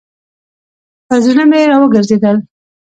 [1.07, 2.37] پر زړه مي راوګرځېدل.